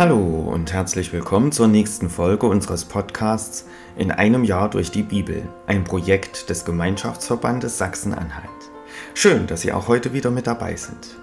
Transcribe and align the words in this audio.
Hallo 0.00 0.48
und 0.50 0.72
herzlich 0.72 1.12
willkommen 1.12 1.52
zur 1.52 1.68
nächsten 1.68 2.08
Folge 2.08 2.46
unseres 2.46 2.86
Podcasts 2.86 3.66
In 3.98 4.10
einem 4.10 4.44
Jahr 4.44 4.70
durch 4.70 4.90
die 4.90 5.02
Bibel, 5.02 5.46
ein 5.66 5.84
Projekt 5.84 6.48
des 6.48 6.64
Gemeinschaftsverbandes 6.64 7.76
Sachsen-Anhalt. 7.76 8.48
Schön, 9.12 9.46
dass 9.46 9.60
Sie 9.60 9.74
auch 9.74 9.88
heute 9.88 10.14
wieder 10.14 10.30
mit 10.30 10.46
dabei 10.46 10.74
sind. 10.74 11.18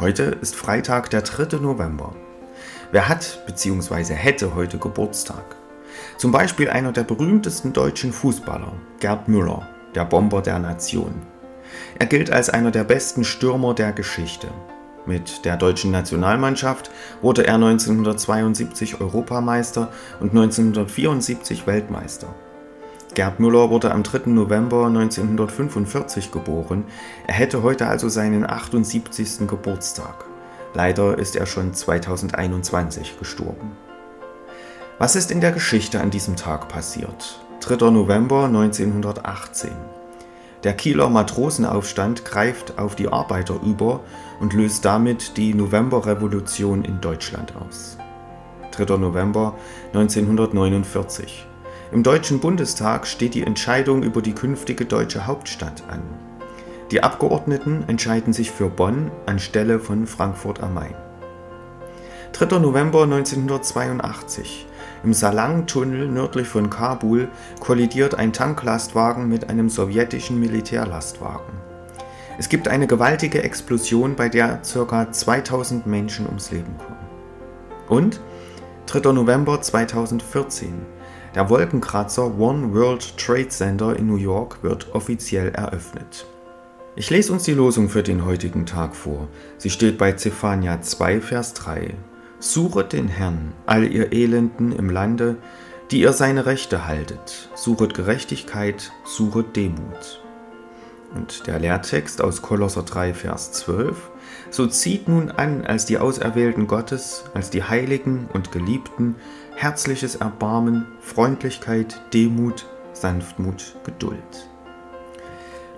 Heute 0.00 0.24
ist 0.24 0.56
Freitag, 0.56 1.08
der 1.10 1.22
3. 1.22 1.58
November. 1.58 2.16
Wer 2.90 3.08
hat 3.08 3.46
bzw. 3.46 4.14
hätte 4.14 4.56
heute 4.56 4.78
Geburtstag? 4.78 5.54
Zum 6.16 6.32
Beispiel 6.32 6.68
einer 6.68 6.90
der 6.90 7.04
berühmtesten 7.04 7.72
deutschen 7.72 8.12
Fußballer, 8.12 8.72
Gerd 8.98 9.28
Müller, 9.28 9.68
der 9.94 10.04
Bomber 10.04 10.42
der 10.42 10.58
Nation. 10.58 11.14
Er 12.00 12.06
gilt 12.06 12.32
als 12.32 12.50
einer 12.50 12.72
der 12.72 12.82
besten 12.82 13.22
Stürmer 13.22 13.72
der 13.72 13.92
Geschichte 13.92 14.48
mit 15.06 15.44
der 15.44 15.56
deutschen 15.56 15.90
Nationalmannschaft 15.90 16.90
wurde 17.22 17.46
er 17.46 17.54
1972 17.54 19.00
Europameister 19.00 19.90
und 20.20 20.30
1974 20.30 21.66
Weltmeister. 21.66 22.34
Gerd 23.14 23.40
Müller 23.40 23.70
wurde 23.70 23.92
am 23.92 24.02
3. 24.02 24.30
November 24.30 24.86
1945 24.86 26.32
geboren. 26.32 26.84
Er 27.26 27.34
hätte 27.34 27.62
heute 27.62 27.86
also 27.86 28.08
seinen 28.10 28.48
78. 28.48 29.46
Geburtstag. 29.48 30.24
Leider 30.74 31.18
ist 31.18 31.36
er 31.36 31.46
schon 31.46 31.72
2021 31.72 33.18
gestorben. 33.18 33.72
Was 34.98 35.16
ist 35.16 35.30
in 35.30 35.40
der 35.40 35.52
Geschichte 35.52 36.00
an 36.00 36.10
diesem 36.10 36.36
Tag 36.36 36.68
passiert? 36.68 37.40
3. 37.60 37.90
November 37.90 38.44
1918. 38.44 39.70
Der 40.64 40.72
Kieler 40.72 41.08
Matrosenaufstand 41.10 42.24
greift 42.24 42.78
auf 42.78 42.96
die 42.96 43.08
Arbeiter 43.08 43.60
über 43.62 44.00
und 44.40 44.54
löst 44.54 44.84
damit 44.84 45.36
die 45.36 45.54
Novemberrevolution 45.54 46.84
in 46.84 47.00
Deutschland 47.00 47.52
aus. 47.56 47.98
3. 48.72 48.96
November 48.96 49.54
1949. 49.92 51.46
Im 51.92 52.02
Deutschen 52.02 52.40
Bundestag 52.40 53.06
steht 53.06 53.34
die 53.34 53.42
Entscheidung 53.42 54.02
über 54.02 54.22
die 54.22 54.34
künftige 54.34 54.86
deutsche 54.86 55.26
Hauptstadt 55.26 55.84
an. 55.88 56.02
Die 56.90 57.02
Abgeordneten 57.02 57.84
entscheiden 57.86 58.32
sich 58.32 58.50
für 58.50 58.68
Bonn 58.68 59.10
anstelle 59.26 59.78
von 59.78 60.06
Frankfurt 60.06 60.62
am 60.62 60.74
Main. 60.74 60.94
3. 62.32 62.58
November 62.58 63.04
1982. 63.04 64.66
Im 65.06 65.14
Salang-Tunnel 65.14 66.08
nördlich 66.08 66.48
von 66.48 66.68
Kabul 66.68 67.28
kollidiert 67.60 68.16
ein 68.16 68.32
Tanklastwagen 68.32 69.28
mit 69.28 69.48
einem 69.48 69.68
sowjetischen 69.68 70.40
Militärlastwagen. 70.40 71.54
Es 72.40 72.48
gibt 72.48 72.66
eine 72.66 72.88
gewaltige 72.88 73.44
Explosion, 73.44 74.16
bei 74.16 74.28
der 74.28 74.62
ca. 74.62 75.12
2000 75.12 75.86
Menschen 75.86 76.26
ums 76.26 76.50
Leben 76.50 76.76
kommen. 76.76 76.98
Und 77.88 78.20
3. 78.86 79.12
November 79.12 79.62
2014. 79.62 80.74
Der 81.36 81.48
Wolkenkratzer 81.50 82.36
One 82.40 82.74
World 82.74 83.16
Trade 83.16 83.50
Center 83.50 83.96
in 83.96 84.08
New 84.08 84.16
York 84.16 84.60
wird 84.64 84.92
offiziell 84.92 85.50
eröffnet. 85.50 86.26
Ich 86.96 87.10
lese 87.10 87.32
uns 87.32 87.44
die 87.44 87.54
Losung 87.54 87.88
für 87.88 88.02
den 88.02 88.24
heutigen 88.24 88.66
Tag 88.66 88.96
vor. 88.96 89.28
Sie 89.56 89.70
steht 89.70 89.98
bei 89.98 90.14
Zephania 90.14 90.82
2, 90.82 91.20
Vers 91.20 91.54
3. 91.54 91.94
Suchet 92.52 92.92
den 92.92 93.08
Herrn, 93.08 93.52
all 93.66 93.84
ihr 93.84 94.12
Elenden 94.12 94.70
im 94.70 94.88
Lande, 94.88 95.36
die 95.90 96.00
ihr 96.00 96.12
seine 96.12 96.46
Rechte 96.46 96.86
haltet. 96.86 97.50
Suchet 97.56 97.92
Gerechtigkeit, 97.92 98.92
suchet 99.04 99.56
Demut. 99.56 100.22
Und 101.12 101.48
der 101.48 101.58
Lehrtext 101.58 102.22
aus 102.22 102.42
Kolosser 102.42 102.84
3, 102.84 103.14
Vers 103.14 103.50
12. 103.50 104.10
So 104.50 104.68
zieht 104.68 105.08
nun 105.08 105.30
an 105.30 105.66
als 105.66 105.86
die 105.86 105.98
Auserwählten 105.98 106.68
Gottes, 106.68 107.24
als 107.34 107.50
die 107.50 107.64
Heiligen 107.64 108.28
und 108.32 108.52
Geliebten, 108.52 109.16
herzliches 109.56 110.14
Erbarmen, 110.14 110.86
Freundlichkeit, 111.00 112.00
Demut, 112.14 112.66
Sanftmut, 112.92 113.74
Geduld. 113.84 114.48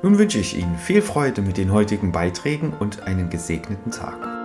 Nun 0.03 0.19
wünsche 0.19 0.39
ich 0.39 0.57
Ihnen 0.57 0.77
viel 0.77 1.01
Freude 1.01 1.41
mit 1.41 1.57
den 1.57 1.73
heutigen 1.73 2.13
Beiträgen 2.13 2.75
und 2.79 3.05
einen 3.05 3.31
gesegneten 3.31 3.91
Tag. 3.91 4.39